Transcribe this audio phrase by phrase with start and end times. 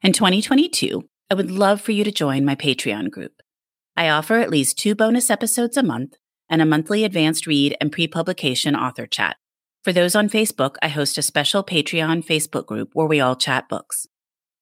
[0.00, 3.42] In 2022, I would love for you to join my Patreon group.
[3.96, 6.14] I offer at least two bonus episodes a month
[6.48, 9.38] and a monthly advanced read and pre publication author chat.
[9.82, 13.68] For those on Facebook, I host a special Patreon Facebook group where we all chat
[13.68, 14.06] books.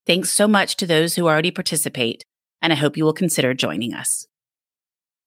[0.07, 2.25] Thanks so much to those who already participate,
[2.62, 4.27] and I hope you will consider joining us.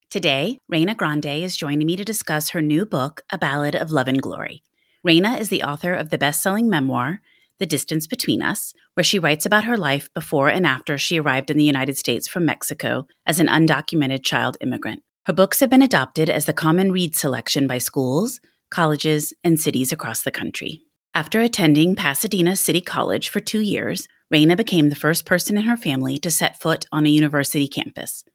[0.10, 4.08] Today, Reyna Grande is joining me to discuss her new book, A Ballad of Love
[4.08, 4.64] and Glory.
[5.04, 7.22] Reyna is the author of the best selling memoir,
[7.60, 11.50] the Distance Between Us, where she writes about her life before and after she arrived
[11.50, 15.02] in the United States from Mexico as an undocumented child immigrant.
[15.26, 19.94] Her books have been adopted as the common read selection by schools, colleges, and cities
[19.94, 20.82] across the country.
[21.14, 25.78] After attending Pasadena City College for two years, Reyna became the first person in her
[25.78, 28.26] family to set foot on a university campus.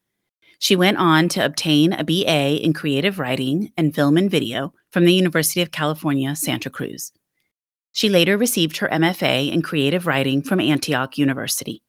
[0.60, 5.04] She went on to obtain a BA in creative writing and film and video from
[5.04, 7.12] the University of California, Santa Cruz.
[7.94, 11.84] She later received her MFA in creative writing from Antioch University.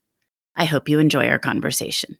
[0.56, 2.19] I hope you enjoy our conversation.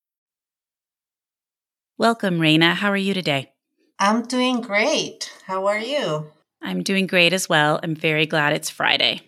[2.01, 2.73] Welcome, Reyna.
[2.73, 3.51] How are you today?
[3.99, 5.31] I'm doing great.
[5.45, 6.31] How are you?
[6.59, 7.79] I'm doing great as well.
[7.83, 9.21] I'm very glad it's Friday.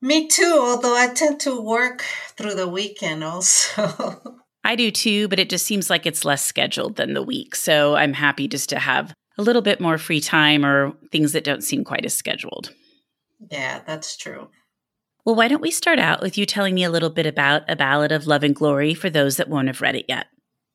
[0.00, 4.38] Me too, although I tend to work through the weekend also.
[4.64, 7.54] I do too, but it just seems like it's less scheduled than the week.
[7.54, 11.44] So I'm happy just to have a little bit more free time or things that
[11.44, 12.72] don't seem quite as scheduled.
[13.50, 14.48] Yeah, that's true.
[15.26, 17.76] Well, why don't we start out with you telling me a little bit about A
[17.76, 20.28] Ballad of Love and Glory for those that won't have read it yet?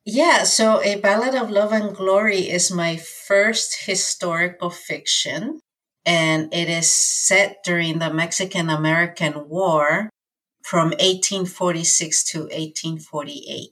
[0.05, 5.59] Yeah, so A Ballad of Love and Glory is my first historical fiction,
[6.03, 10.09] and it is set during the Mexican American War
[10.63, 13.69] from 1846 to 1848.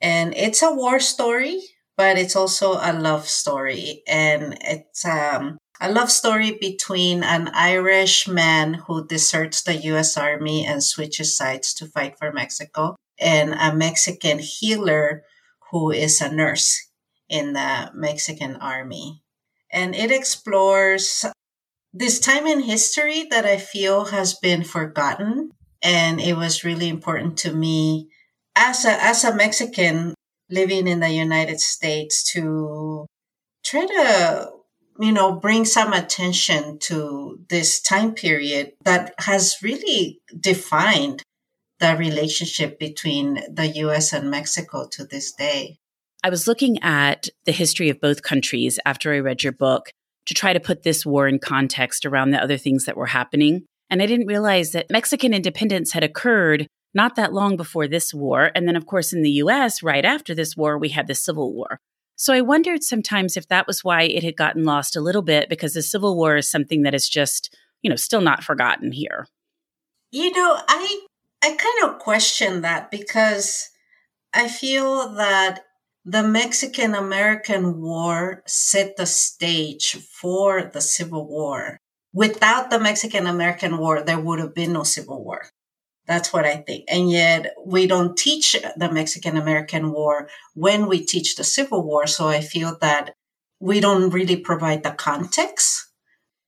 [0.00, 1.60] And it's a war story,
[1.98, 4.02] but it's also a love story.
[4.08, 10.64] And it's um, a love story between an Irish man who deserts the US Army
[10.64, 15.24] and switches sides to fight for Mexico, and a Mexican healer
[15.72, 16.88] who is a nurse
[17.28, 19.22] in the Mexican army.
[19.72, 21.24] And it explores
[21.92, 25.50] this time in history that I feel has been forgotten.
[25.82, 28.10] And it was really important to me
[28.54, 30.14] as a, as a Mexican
[30.50, 33.06] living in the United States to
[33.64, 34.50] try to,
[35.00, 41.22] you know, bring some attention to this time period that has really defined
[41.82, 45.78] the relationship between the US and Mexico to this day.
[46.22, 49.90] I was looking at the history of both countries after I read your book
[50.26, 53.64] to try to put this war in context around the other things that were happening.
[53.90, 58.52] And I didn't realize that Mexican independence had occurred not that long before this war.
[58.54, 61.52] And then, of course, in the US, right after this war, we had the Civil
[61.52, 61.80] War.
[62.14, 65.48] So I wondered sometimes if that was why it had gotten lost a little bit,
[65.48, 67.52] because the Civil War is something that is just,
[67.82, 69.26] you know, still not forgotten here.
[70.12, 71.00] You know, I
[71.42, 73.68] I kind of question that because
[74.32, 75.64] I feel that
[76.04, 81.78] the Mexican American War set the stage for the Civil War.
[82.12, 85.42] Without the Mexican American War, there would have been no Civil War.
[86.06, 86.84] That's what I think.
[86.88, 92.06] And yet we don't teach the Mexican American War when we teach the Civil War.
[92.06, 93.14] So I feel that
[93.60, 95.91] we don't really provide the context.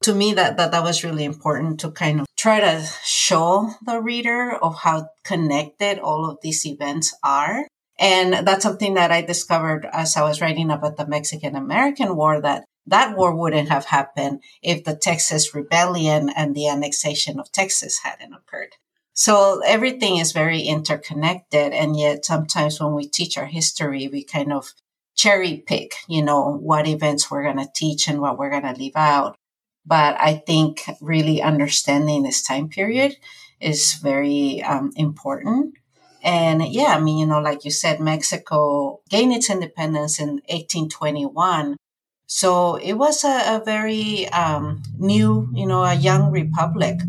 [0.05, 4.03] To me, that, that, that was really important to kind of try to show the
[4.03, 7.67] reader of how connected all of these events are.
[7.99, 12.39] And that's something that I discovered as I was writing about the Mexican American War
[12.43, 18.01] that that war wouldn't have happened if the Texas rebellion and the annexation of Texas
[18.05, 18.77] hadn't occurred.
[19.15, 21.73] So everything is very interconnected.
[21.73, 24.75] And yet sometimes when we teach our history, we kind of
[25.17, 28.79] cherry pick, you know, what events we're going to teach and what we're going to
[28.79, 29.37] leave out.
[29.87, 33.17] But I think really understanding this time period
[33.61, 35.75] is very um, important.
[36.23, 41.77] And yeah, I mean, you know, like you said, Mexico gained its independence in 1821.
[42.27, 47.01] So it was a, a very um, new, you know, a young republic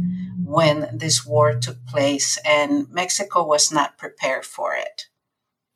[0.44, 5.08] when this war took place, and Mexico was not prepared for it.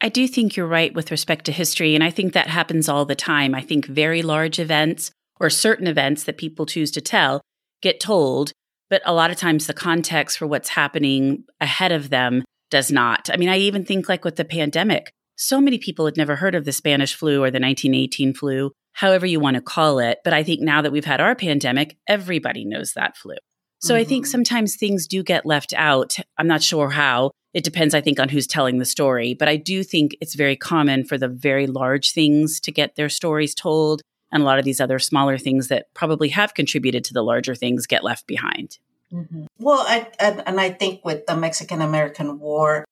[0.01, 3.05] I do think you're right with respect to history, and I think that happens all
[3.05, 3.55] the time.
[3.55, 7.41] I think very large events or certain events that people choose to tell
[7.81, 8.51] get told,
[8.89, 13.29] but a lot of times the context for what's happening ahead of them does not.
[13.31, 16.55] I mean, I even think like with the pandemic, so many people had never heard
[16.55, 20.19] of the Spanish flu or the 1918 flu, however you want to call it.
[20.23, 23.35] But I think now that we've had our pandemic, everybody knows that flu.
[23.81, 24.01] So mm-hmm.
[24.01, 24.31] I think mm-hmm.
[24.31, 26.17] sometimes things do get left out.
[26.37, 27.31] I'm not sure how.
[27.53, 29.33] It depends, I think, on who's telling the story.
[29.33, 33.09] But I do think it's very common for the very large things to get their
[33.09, 34.01] stories told.
[34.31, 37.55] And a lot of these other smaller things that probably have contributed to the larger
[37.55, 38.77] things get left behind.
[39.11, 39.45] Mm-hmm.
[39.57, 42.85] Well, I, I, and I think with the Mexican American War,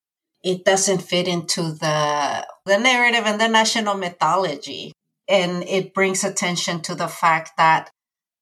[0.43, 4.93] it doesn't fit into the the narrative and the national mythology,
[5.27, 7.91] and it brings attention to the fact that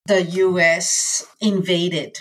[0.06, 1.26] the U.S.
[1.42, 2.20] invaded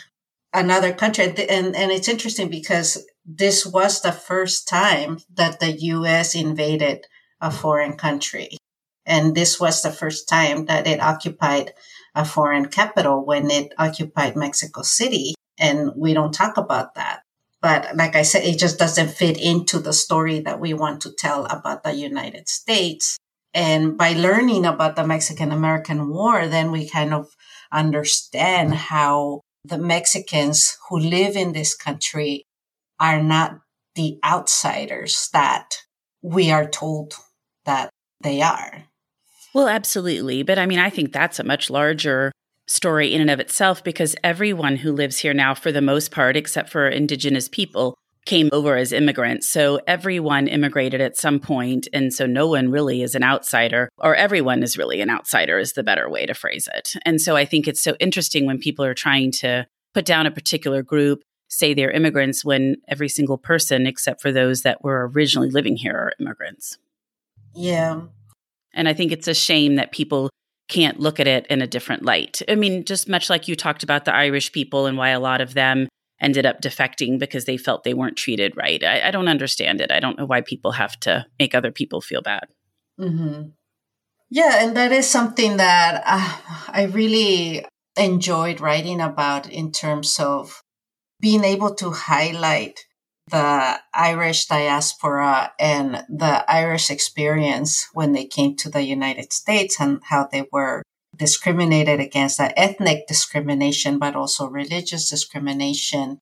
[0.53, 6.35] another country, and and it's interesting because this was the first time that the U.S.
[6.35, 7.07] invaded
[7.41, 8.57] a foreign country.
[9.07, 11.73] And this was the first time that it occupied
[12.15, 15.35] a foreign capital when it occupied Mexico City.
[15.59, 17.23] And we don't talk about that.
[17.61, 21.13] But like I said, it just doesn't fit into the story that we want to
[21.13, 23.17] tell about the United States.
[23.55, 27.29] And by learning about the Mexican American War, then we kind of
[27.73, 32.45] understand how the Mexicans who live in this country
[33.01, 33.61] are not
[33.95, 35.79] the outsiders that
[36.21, 37.15] we are told
[37.65, 37.91] that
[38.21, 38.85] they are.
[39.55, 40.43] Well, absolutely.
[40.43, 42.33] But I mean, I think that's a much larger
[42.67, 46.37] story in and of itself because everyone who lives here now, for the most part,
[46.37, 47.95] except for indigenous people,
[48.27, 49.47] came over as immigrants.
[49.49, 54.15] So everyone immigrated at some point, And so no one really is an outsider, or
[54.15, 56.95] everyone is really an outsider, is the better way to phrase it.
[57.05, 60.31] And so I think it's so interesting when people are trying to put down a
[60.31, 65.51] particular group say they're immigrants when every single person, except for those that were originally
[65.51, 66.79] living here, are immigrants.
[67.55, 68.01] Yeah.
[68.75, 70.31] And I think it's a shame that people
[70.69, 72.41] can't look at it in a different light.
[72.49, 75.41] I mean, just much like you talked about the Irish people and why a lot
[75.41, 75.89] of them
[76.21, 78.83] ended up defecting because they felt they weren't treated right.
[78.83, 79.91] I, I don't understand it.
[79.91, 82.47] I don't know why people have to make other people feel bad.
[82.99, 83.51] Mm-hmm.
[84.31, 86.37] Yeah, and that is something that uh,
[86.69, 87.67] I really
[87.97, 90.63] enjoyed writing about in terms of
[91.21, 92.81] being able to highlight
[93.35, 100.01] the Irish diaspora and the Irish experience when they came to the United States and
[100.05, 100.85] how they were
[101.17, 106.21] discriminated against that ethnic discrimination, but also religious discrimination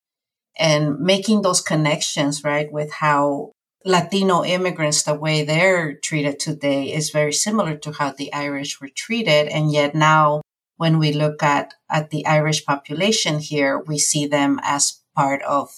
[0.58, 3.52] and making those connections, right, with how
[3.84, 8.90] Latino immigrants, the way they're treated today is very similar to how the Irish were
[8.96, 9.48] treated.
[9.48, 10.40] And yet now
[10.78, 15.68] when we look at, at the Irish population here, we see them as part of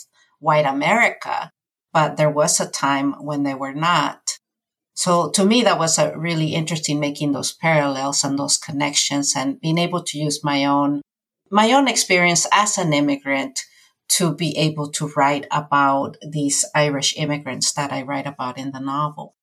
[0.44, 1.50] white America,
[1.92, 4.38] but there was a time when they were not.
[4.94, 9.60] So to me, that was a really interesting making those parallels and those connections and
[9.60, 11.02] being able to use my own,
[11.50, 13.60] my own experience as an immigrant
[14.10, 18.78] to be able to write about these Irish immigrants that I write about in the
[18.78, 19.34] novel.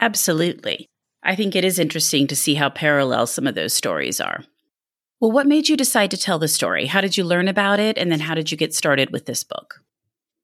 [0.00, 0.86] Absolutely.
[1.22, 4.44] I think it is interesting to see how parallel some of those stories are.
[5.20, 6.86] Well, what made you decide to tell the story?
[6.86, 7.98] How did you learn about it?
[7.98, 9.82] And then how did you get started with this book?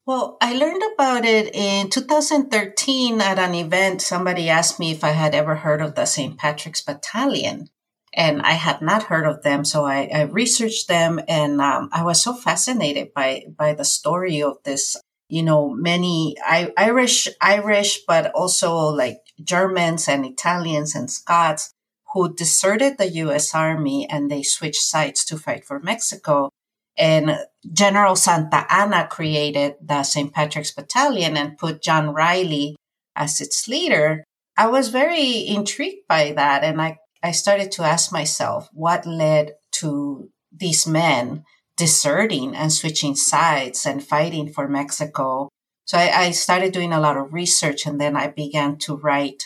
[0.05, 4.03] Well, I learned about it in 2013 at an event.
[4.03, 6.37] Somebody asked me if I had ever heard of the St.
[6.37, 7.69] Patrick's Battalion.
[8.13, 9.65] And I had not heard of them.
[9.65, 14.43] So I, I researched them and um, I was so fascinated by, by the story
[14.43, 14.97] of this,
[15.29, 21.73] you know, many I, Irish, Irish, but also like Germans and Italians and Scots
[22.13, 23.55] who deserted the U.S.
[23.55, 26.51] Army and they switched sides to fight for Mexico.
[26.97, 27.39] And
[27.73, 30.33] General Santa Anna created the St.
[30.33, 32.77] Patrick's Battalion and put John Riley
[33.17, 34.25] as its leader.
[34.57, 36.65] I was very intrigued by that.
[36.65, 41.45] And I, I started to ask myself what led to these men
[41.77, 45.49] deserting and switching sides and fighting for Mexico.
[45.85, 49.45] So I, I started doing a lot of research and then I began to write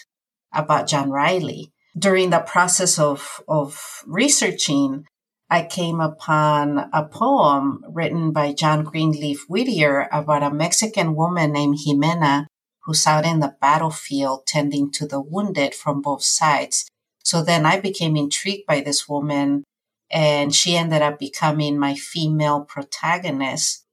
[0.53, 1.73] about John Riley.
[1.97, 5.07] During the process of, of researching,
[5.49, 11.79] I came upon a poem written by John Greenleaf Whittier about a Mexican woman named
[11.87, 12.47] Jimena
[12.83, 16.89] who's out in the battlefield tending to the wounded from both sides.
[17.25, 19.65] So then I became intrigued by this woman
[20.11, 23.85] and she ended up becoming my female protagonist.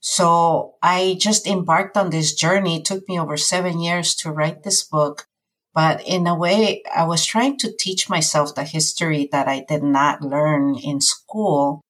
[0.00, 2.76] So I just embarked on this journey.
[2.76, 5.26] It took me over seven years to write this book.
[5.74, 9.82] But in a way, I was trying to teach myself the history that I did
[9.82, 11.82] not learn in school.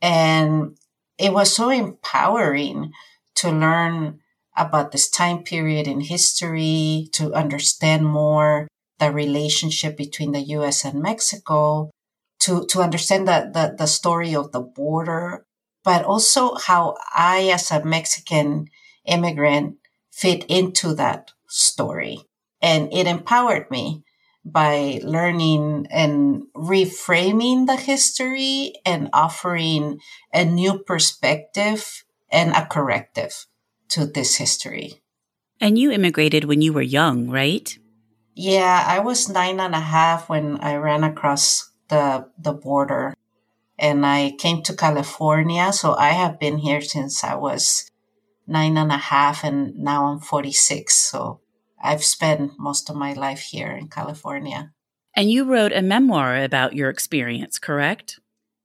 [0.00, 0.76] And
[1.18, 2.92] it was so empowering
[3.36, 4.20] to learn
[4.56, 11.00] about this time period in history, to understand more the relationship between the US and
[11.00, 11.90] Mexico,
[12.40, 15.44] to, to understand the, the, the story of the border,
[15.84, 18.66] but also how I, as a Mexican
[19.06, 19.76] immigrant,
[20.10, 22.24] fit into that story.
[22.62, 24.04] And it empowered me
[24.44, 30.00] by learning and reframing the history and offering
[30.32, 33.46] a new perspective and a corrective
[33.88, 35.02] to this history.
[35.60, 37.76] And you immigrated when you were young, right?
[38.34, 43.14] Yeah, I was nine and a half when I ran across the the border
[43.78, 45.72] and I came to California.
[45.72, 47.90] So I have been here since I was
[48.46, 50.94] nine and a half and now I'm 46.
[50.94, 51.39] So
[51.82, 54.72] I've spent most of my life here in California.
[55.14, 58.20] And you wrote a memoir about your experience, correct?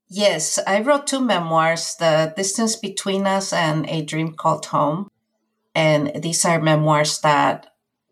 [0.08, 5.10] Yes, I wrote two memoirs The Distance Between Us and A Dream Called Home.
[5.74, 7.68] And these are memoirs that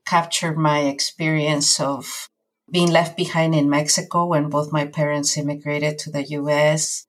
[0.06, 2.28] capture my experience of
[2.72, 7.06] being left behind in Mexico when both my parents immigrated to the US.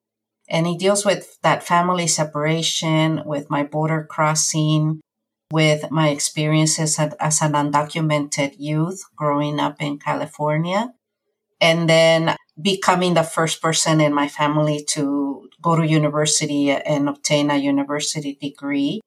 [0.49, 5.01] And it deals with that family separation, with my border crossing,
[5.55, 10.93] with my experiences as an undocumented youth growing up in California.
[11.61, 17.53] And then becoming the first person in my family to go to university and obtain
[17.53, 19.01] a university degree.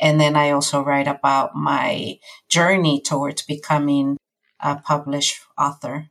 [0.00, 2.18] And then I also write about my
[2.48, 4.18] journey towards becoming
[4.58, 6.10] a published author.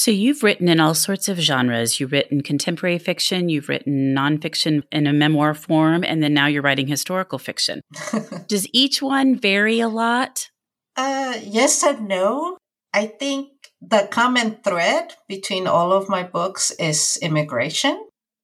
[0.00, 2.00] So you've written in all sorts of genres.
[2.00, 6.62] You've written contemporary fiction, you've written nonfiction in a memoir form, and then now you're
[6.62, 7.82] writing historical fiction.
[8.46, 10.48] Does each one vary a lot?
[10.96, 12.56] Uh, yes and no.
[12.94, 13.50] I think
[13.82, 18.02] the common thread between all of my books is immigration.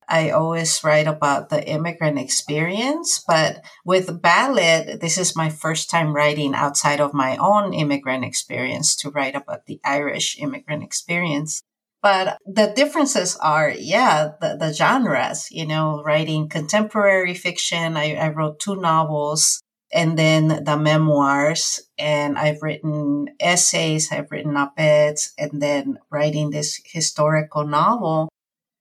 [0.08, 6.14] I always write about the immigrant experience, but with Ballad, this is my first time
[6.14, 11.62] writing outside of my own immigrant experience to write about the Irish immigrant experience.
[12.02, 17.96] But the differences are, yeah, the, the genres, you know, writing contemporary fiction.
[17.96, 19.60] I, I wrote two novels
[19.92, 26.80] and then the memoirs and I've written essays, I've written op-eds and then writing this
[26.84, 28.28] historical novel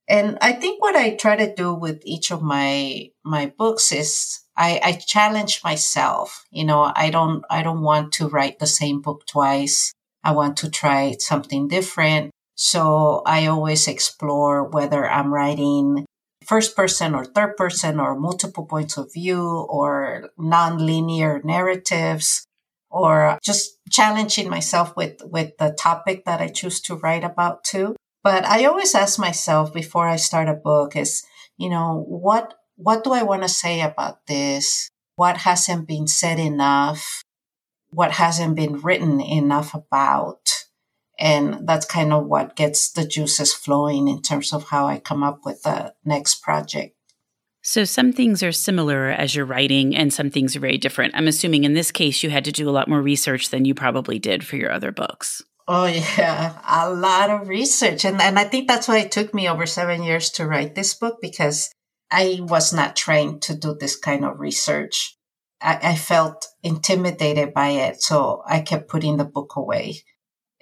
[0.08, 4.40] and I think what I try to do with each of my my books is
[4.56, 6.44] I, I challenge myself.
[6.50, 9.92] You know, I don't I don't want to write the same book twice.
[10.22, 12.30] I want to try something different.
[12.56, 16.06] So I always explore whether I'm writing
[16.46, 22.46] first person or third person or multiple points of view or non-linear narratives
[22.88, 27.96] or just challenging myself with with the topic that I choose to write about too.
[28.26, 31.24] But I always ask myself before I start a book is,
[31.58, 34.90] you know, what, what do I want to say about this?
[35.14, 37.22] What hasn't been said enough?
[37.90, 40.64] What hasn't been written enough about?
[41.20, 45.22] And that's kind of what gets the juices flowing in terms of how I come
[45.22, 46.96] up with the next project.
[47.62, 51.14] So, some things are similar as you're writing, and some things are very different.
[51.14, 53.74] I'm assuming in this case, you had to do a lot more research than you
[53.74, 55.44] probably did for your other books.
[55.68, 55.86] Oh
[56.18, 58.04] yeah, a lot of research.
[58.04, 60.94] And, and I think that's why it took me over seven years to write this
[60.94, 61.70] book because
[62.10, 65.16] I was not trained to do this kind of research.
[65.60, 68.02] I, I felt intimidated by it.
[68.02, 70.02] So I kept putting the book away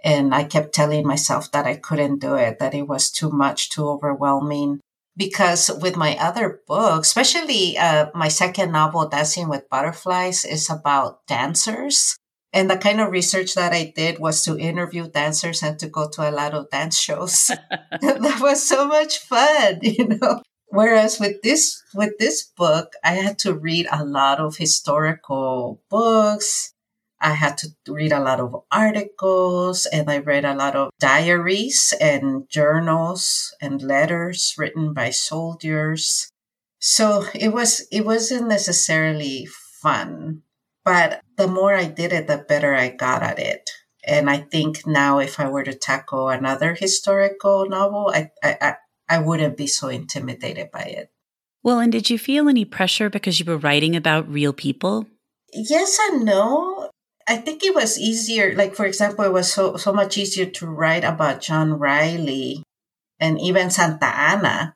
[0.02, 3.70] and I kept telling myself that I couldn't do it, that it was too much,
[3.70, 4.80] too overwhelming.
[5.16, 11.25] Because with my other book, especially uh, my second novel, Dancing with Butterflies, is about
[11.28, 12.16] dancers
[12.54, 16.08] and the kind of research that I did was to interview dancers and to go
[16.08, 17.46] to a lot of dance shows.
[18.00, 20.40] that was so much fun, you know.
[20.68, 26.73] Whereas with this with this book, I had to read a lot of historical books.
[27.20, 31.94] I had to read a lot of articles and I read a lot of diaries
[32.00, 36.28] and journals and letters written by soldiers.
[36.78, 39.46] So it was, it wasn't necessarily
[39.80, 40.42] fun,
[40.85, 43.71] but the more I did it, the better I got at it.
[44.07, 48.75] And I think now if I were to tackle another historical novel, I, I,
[49.09, 51.11] I wouldn't be so intimidated by it.
[51.62, 55.07] Well, and did you feel any pressure because you were writing about real people?
[55.53, 56.91] Yes and no.
[57.26, 58.55] I think it was easier.
[58.55, 62.62] Like, for example, it was so, so much easier to write about John Riley
[63.19, 64.75] and even Santa Anna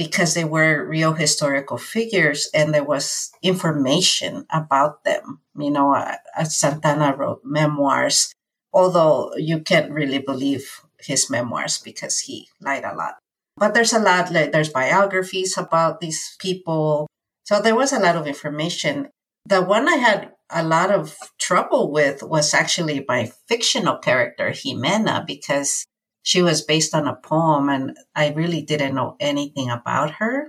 [0.00, 5.44] because they were real historical figures and there was information about them.
[5.52, 8.32] You know, uh, uh Santa Anna wrote memoirs,
[8.72, 13.20] although you can't really believe his memoirs because he lied a lot.
[13.58, 17.06] But there's a lot, like, there's biographies about these people.
[17.44, 19.12] So there was a lot of information.
[19.44, 25.26] The one I had a lot of trouble with was actually my fictional character, Jimena,
[25.26, 25.84] because
[26.22, 30.48] she was based on a poem and I really didn't know anything about her.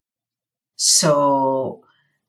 [0.76, 1.84] So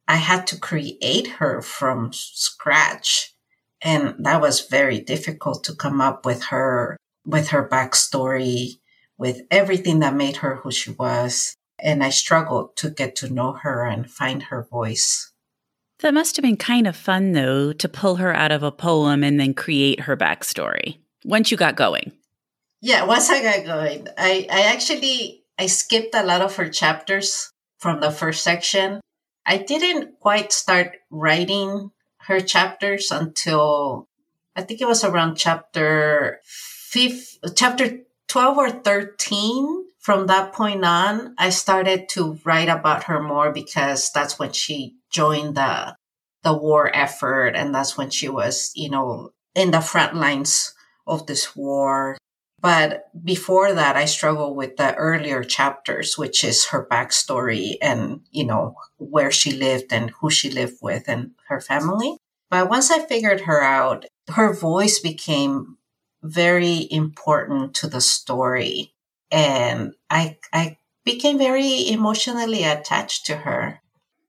[0.06, 3.34] I had to create her from scratch.
[3.82, 6.96] And that was very difficult to come up with her,
[7.26, 8.78] with her backstory,
[9.18, 11.56] with everything that made her who she was.
[11.80, 15.32] And I struggled to get to know her and find her voice.
[16.00, 19.25] That must have been kind of fun, though, to pull her out of a poem
[19.25, 22.12] and then create her backstory once you got going.
[22.83, 27.51] Yeah, once I got going, I, I actually I skipped a lot of her chapters
[27.79, 29.01] from the first section.
[29.47, 31.93] I didn't quite start writing
[32.27, 34.09] her chapters until
[34.55, 41.35] I think it was around chapter fifth, chapter 12 or 13 from that point on,
[41.39, 45.97] I started to write about her more because that's when she joined the
[46.43, 50.75] the war effort and that's when she was, you know, in the front lines
[51.07, 52.19] of this war.
[52.62, 58.47] But before that, I struggled with the earlier chapters, which is her backstory and, you
[58.47, 62.16] know, where she lived and who she lived with and her family.
[62.51, 65.77] But once I figured her out, her voice became
[66.22, 68.94] very important to the story.
[69.33, 73.81] And I, I became very emotionally attached to her.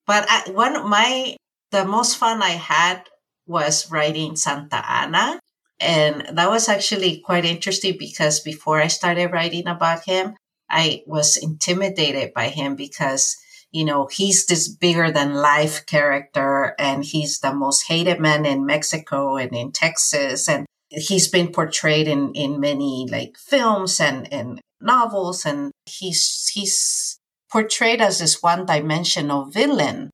[0.08, 1.36] But I, one of my,
[1.70, 3.04] the most fun I had
[3.46, 5.40] was writing Santa Anna.
[5.84, 10.36] And that was actually quite interesting because before I started writing about him,
[10.70, 13.36] I was intimidated by him because,
[13.72, 18.66] you know, he's this bigger than life character and he's the most hated man in
[18.66, 20.48] Mexico and in Texas.
[20.48, 27.20] And he's been portrayed in, in many like films and, and novels and he's, he's
[27.52, 30.12] portrayed as this one dimensional villain.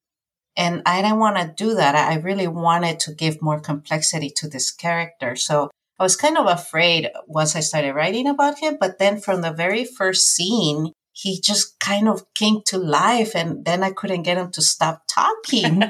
[0.58, 1.96] And I didn't want to do that.
[1.96, 5.36] I really wanted to give more complexity to this character.
[5.36, 8.78] So I was kind of afraid once I started writing about him.
[8.80, 13.66] But then from the very first scene, he just kind of came to life and
[13.66, 15.84] then I couldn't get him to stop talking.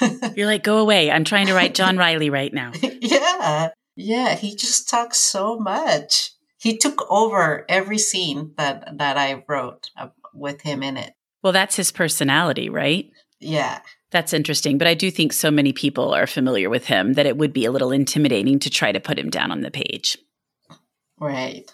[0.36, 1.10] You're like, go away.
[1.10, 2.72] I'm trying to write John Riley right now.
[2.82, 3.70] yeah.
[3.96, 6.30] Yeah, he just talks so much.
[6.58, 11.12] He took over every scene that that I wrote uh, with him in it.
[11.42, 13.10] Well, that's his personality, right?
[13.42, 13.80] Yeah.
[14.10, 17.36] That's interesting, but I do think so many people are familiar with him that it
[17.36, 20.18] would be a little intimidating to try to put him down on the page.
[21.18, 21.64] Right.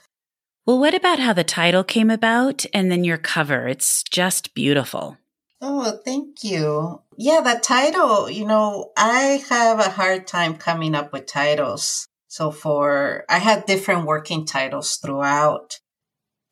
[0.66, 3.66] Well, what about how the title came about and then your cover?
[3.66, 5.16] It's just beautiful.
[5.60, 7.02] Oh, thank you.
[7.16, 12.06] Yeah, the title, you know, I have a hard time coming up with titles.
[12.28, 15.80] So for, I had different working titles throughout.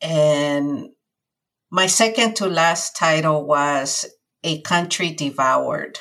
[0.00, 0.88] And
[1.70, 4.06] my second to last title was
[4.46, 5.98] A Country Devoured.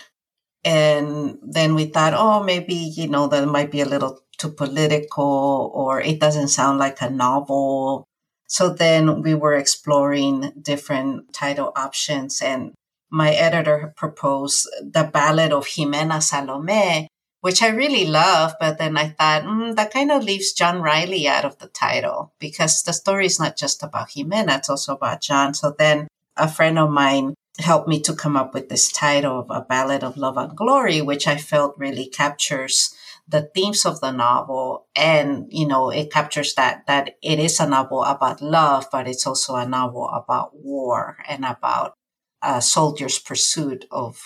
[0.64, 5.72] And then we thought, oh, maybe, you know, that might be a little too political
[5.74, 8.06] or it doesn't sound like a novel.
[8.48, 12.74] So then we were exploring different title options and
[13.10, 17.08] my editor proposed the Ballad of Jimena Salome,
[17.42, 18.54] which I really love.
[18.60, 22.34] But then I thought, mm, that kind of leaves John Riley out of the title
[22.40, 25.54] because the story is not just about Jimena, it's also about John.
[25.54, 29.50] So then a friend of mine helped me to come up with this title of
[29.50, 32.96] A Ballad of Love and Glory, which I felt really captures
[33.28, 37.68] the themes of the novel and you know it captures that that it is a
[37.68, 41.96] novel about love but it's also a novel about war and about
[42.44, 44.22] a soldier's pursuit of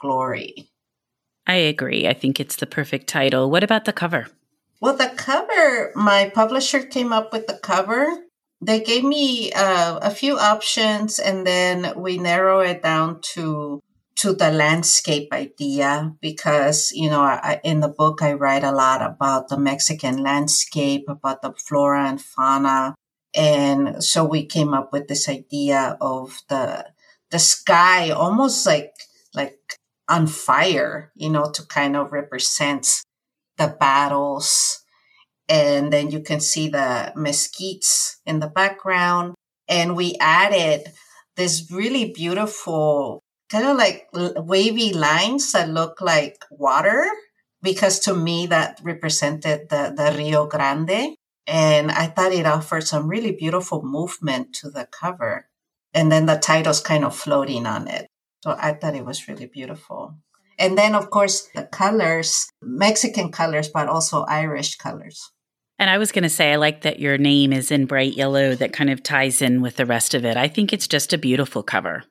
[0.00, 0.70] glory.
[1.46, 2.06] I agree.
[2.06, 3.50] I think it's the perfect title.
[3.50, 4.28] What about the cover?
[4.80, 8.06] Well, the cover, my publisher came up with the cover.
[8.60, 13.82] They gave me uh, a few options and then we narrow it down to
[14.16, 19.02] to the landscape idea because, you know, I, in the book, I write a lot
[19.02, 22.94] about the Mexican landscape, about the flora and fauna.
[23.34, 26.86] And so we came up with this idea of the,
[27.30, 28.94] the sky almost like,
[29.34, 29.58] like
[30.08, 33.02] on fire, you know, to kind of represent
[33.58, 34.83] the battles.
[35.48, 39.34] And then you can see the mesquites in the background.
[39.68, 40.92] And we added
[41.36, 47.04] this really beautiful kind of like wavy lines that look like water
[47.62, 51.16] because to me that represented the, the Rio Grande.
[51.46, 55.46] And I thought it offered some really beautiful movement to the cover.
[55.92, 58.06] And then the title's kind of floating on it.
[58.42, 60.16] So I thought it was really beautiful.
[60.58, 65.30] And then, of course, the colors, Mexican colors, but also Irish colors.
[65.78, 68.54] And I was going to say, I like that your name is in bright yellow
[68.54, 70.36] that kind of ties in with the rest of it.
[70.36, 72.04] I think it's just a beautiful cover.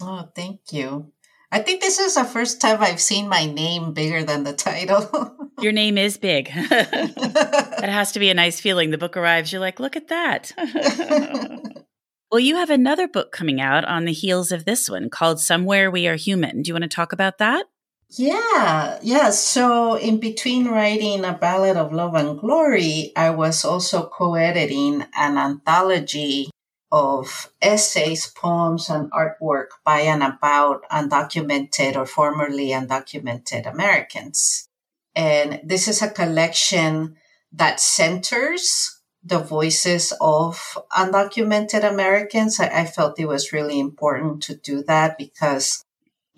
[0.00, 1.12] Oh, thank you.
[1.50, 5.34] I think this is the first time I've seen my name bigger than the title.
[5.60, 6.52] Your name is big.
[6.68, 8.90] that has to be a nice feeling.
[8.90, 10.52] The book arrives, you're like, look at that.
[12.30, 15.90] well, you have another book coming out on the heels of this one called Somewhere
[15.90, 16.62] We Are Human.
[16.62, 17.66] Do you want to talk about that?
[18.10, 19.30] Yeah, yeah.
[19.30, 25.04] So, in between writing A Ballad of Love and Glory, I was also co editing
[25.14, 26.50] an anthology
[26.90, 34.66] of essays, poems, and artwork by and about undocumented or formerly undocumented Americans.
[35.14, 37.16] And this is a collection
[37.52, 42.58] that centers the voices of undocumented Americans.
[42.58, 45.84] I, I felt it was really important to do that because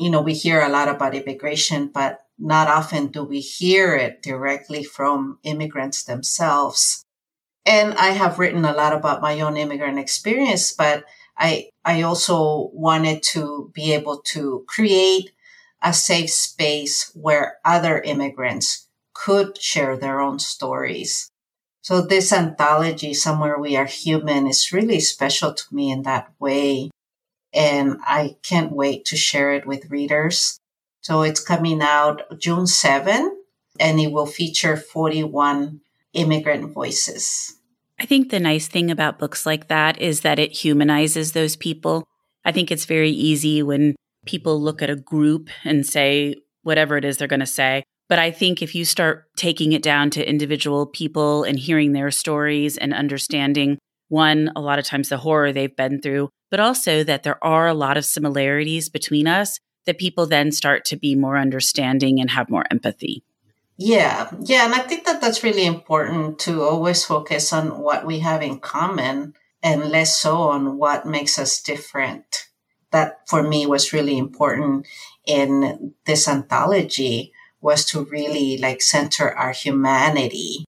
[0.00, 4.22] you know, we hear a lot about immigration, but not often do we hear it
[4.22, 7.04] directly from immigrants themselves.
[7.66, 11.04] And I have written a lot about my own immigrant experience, but
[11.36, 15.32] I, I also wanted to be able to create
[15.82, 21.30] a safe space where other immigrants could share their own stories.
[21.82, 26.90] So this anthology, Somewhere We Are Human, is really special to me in that way
[27.52, 30.58] and I can't wait to share it with readers.
[31.00, 33.36] So it's coming out June 7
[33.78, 35.80] and it will feature 41
[36.12, 37.56] immigrant voices.
[37.98, 42.04] I think the nice thing about books like that is that it humanizes those people.
[42.44, 47.04] I think it's very easy when people look at a group and say whatever it
[47.04, 47.84] is they're going to say.
[48.08, 52.10] But I think if you start taking it down to individual people and hearing their
[52.10, 57.02] stories and understanding one, a lot of times the horror they've been through, but also
[57.04, 61.14] that there are a lot of similarities between us that people then start to be
[61.14, 63.22] more understanding and have more empathy.
[63.76, 64.66] Yeah, yeah.
[64.66, 68.60] And I think that that's really important to always focus on what we have in
[68.60, 72.48] common and less so on what makes us different.
[72.90, 74.86] That for me was really important
[75.24, 80.64] in this anthology was to really like center our humanity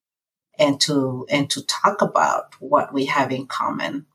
[0.59, 4.07] and to and to talk about what we have in common.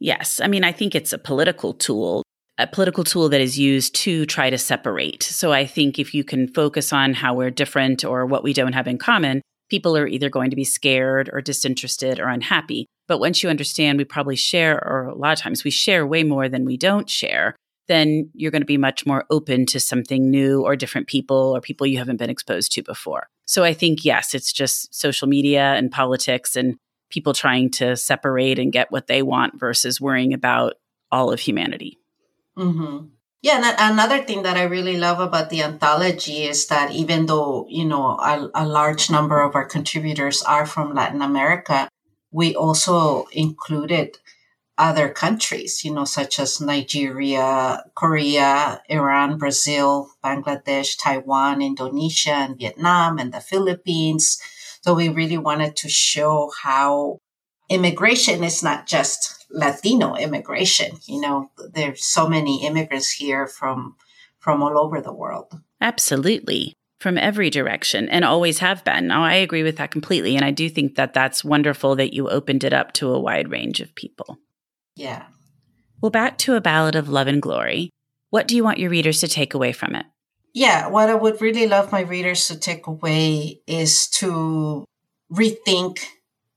[0.00, 0.40] Yes.
[0.40, 2.22] I mean, I think it's a political tool,
[2.56, 5.22] a political tool that is used to try to separate.
[5.22, 8.74] So I think if you can focus on how we're different or what we don't
[8.74, 12.86] have in common, people are either going to be scared or disinterested or unhappy.
[13.06, 16.24] But once you understand we probably share, or a lot of times we share way
[16.24, 17.56] more than we don't share,
[17.86, 21.60] then you're going to be much more open to something new or different people or
[21.60, 23.26] people you haven't been exposed to before.
[23.46, 26.76] So I think, yes, it's just social media and politics and
[27.10, 30.74] people trying to separate and get what they want versus worrying about
[31.10, 31.98] all of humanity.
[32.56, 33.06] Mm-hmm.
[33.40, 37.66] Yeah, and another thing that I really love about the anthology is that even though,
[37.68, 41.88] you know, a, a large number of our contributors are from Latin America,
[42.32, 44.18] we also included
[44.76, 53.18] other countries, you know, such as Nigeria, Korea, Iran, Brazil, Bangladesh, Taiwan, Indonesia, and Vietnam,
[53.18, 54.40] and the Philippines.
[54.82, 57.18] So we really wanted to show how
[57.68, 60.98] immigration is not just Latino immigration.
[61.06, 63.96] You know, there's so many immigrants here from
[64.38, 65.60] from all over the world.
[65.80, 66.74] Absolutely.
[67.00, 69.06] From every direction and always have been.
[69.06, 70.36] Now, I agree with that completely.
[70.36, 73.50] And I do think that that's wonderful that you opened it up to a wide
[73.50, 74.38] range of people.
[74.96, 75.26] Yeah.
[76.00, 77.90] Well, back to a ballad of love and glory.
[78.30, 80.06] What do you want your readers to take away from it?
[80.54, 84.84] Yeah, what I would really love my readers to take away is to
[85.32, 86.00] rethink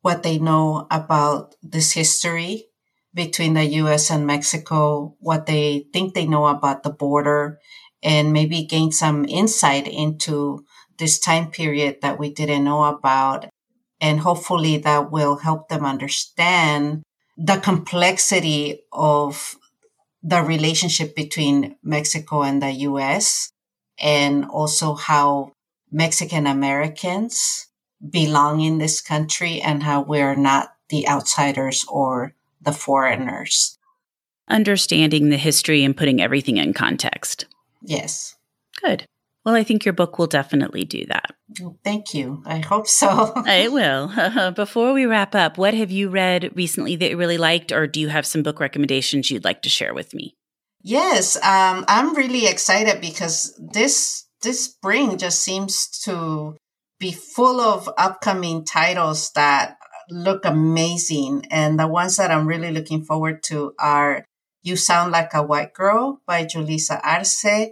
[0.02, 2.68] what they know about this history
[3.14, 7.60] between the US and Mexico, what they think they know about the border,
[8.02, 10.66] and maybe gain some insight into
[10.98, 13.46] this time period that we didn't know about.
[14.00, 17.04] And hopefully that will help them understand
[17.38, 19.56] the complexity of
[20.24, 23.52] the relationship between Mexico and the US
[24.02, 25.54] and also how
[25.92, 27.68] Mexican Americans
[28.10, 33.78] belong in this country and how we're not the outsiders or the foreigners.
[34.50, 37.46] Understanding the history and putting everything in context.
[37.84, 38.36] Yes.
[38.82, 39.06] Good.
[39.46, 41.34] Well, I think your book will definitely do that.
[41.84, 42.44] thank you.
[42.46, 43.34] I hope so.
[43.48, 44.52] it will.
[44.56, 48.00] Before we wrap up, what have you read recently that you really liked, or do
[48.00, 50.36] you have some book recommendations you'd like to share with me?
[50.84, 56.58] Yes, um, I'm really excited because this this spring just seems to
[57.00, 59.78] be full of upcoming titles that
[60.10, 64.26] look amazing, and the ones that I'm really looking forward to are
[64.64, 67.70] "You Sound Like a White Girl" by Julissa Arce,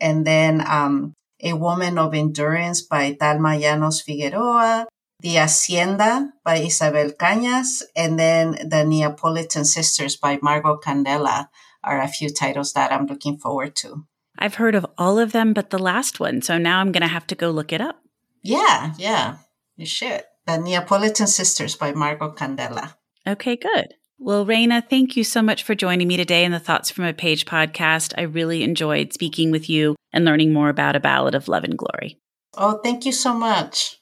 [0.00, 4.86] and then um, A Woman of Endurance by Dahlma Llanos Figueroa,
[5.20, 11.46] The Hacienda by Isabel Cañas, and then The Neapolitan Sisters by Margot Candela
[11.84, 14.06] are a few titles that I'm looking forward to.
[14.38, 17.08] I've heard of all of them but the last one, so now I'm going to
[17.08, 18.00] have to go look it up.
[18.42, 19.38] Yeah, yeah,
[19.76, 20.22] you should.
[20.46, 22.94] The Neapolitan Sisters by Margot Candela.
[23.26, 23.94] Okay, good.
[24.20, 27.12] Well, Reyna, thank you so much for joining me today in the Thoughts from a
[27.12, 28.14] Page podcast.
[28.16, 31.78] I really enjoyed speaking with you and learning more about A Ballad of Love and
[31.78, 32.18] Glory.
[32.56, 34.00] Oh, thank you so much.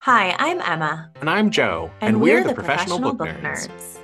[0.00, 1.12] Hi, I'm Emma.
[1.20, 1.90] And I'm Joe.
[2.00, 3.68] And, and we're, we're, the, the Professional, Professional, Book, Book nerds.
[3.68, 4.03] nerds.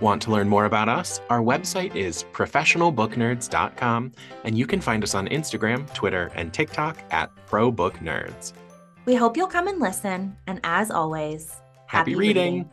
[0.00, 1.20] Want to learn more about us?
[1.28, 4.12] Our website is professionalbooknerds.com,
[4.44, 8.52] and you can find us on Instagram, Twitter, and TikTok at ProBookNerds.
[9.06, 11.50] We hope you'll come and listen, and as always,
[11.86, 12.52] happy, happy reading.
[12.54, 12.70] reading.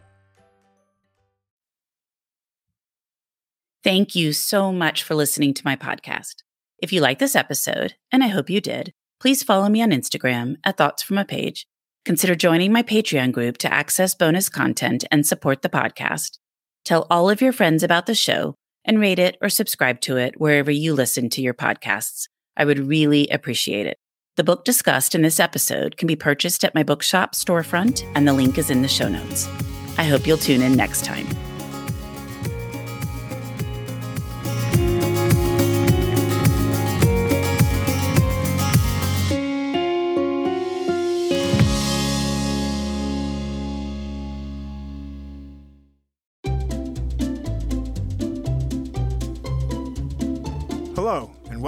[3.83, 6.43] Thank you so much for listening to my podcast.
[6.79, 10.57] If you like this episode, and I hope you did, please follow me on Instagram
[10.63, 11.65] at Thoughts from a Page.
[12.03, 16.37] Consider joining my Patreon group to access bonus content and support the podcast.
[16.85, 20.39] Tell all of your friends about the show and rate it or subscribe to it
[20.39, 22.27] wherever you listen to your podcasts.
[22.55, 23.97] I would really appreciate it.
[24.37, 28.33] The book discussed in this episode can be purchased at my bookshop storefront, and the
[28.33, 29.47] link is in the show notes.
[29.97, 31.25] I hope you'll tune in next time.